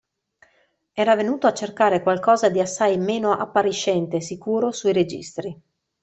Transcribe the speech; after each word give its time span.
Era 0.95 1.13
venuto 1.15 1.45
a 1.45 1.53
cercare 1.53 2.01
qualcosa 2.01 2.49
di 2.49 2.59
assai 2.59 2.97
meno 2.97 3.33
appariscente 3.37 4.15
e 4.15 4.21
sicuro 4.21 4.71
sui 4.71 4.93
registri. 4.93 5.55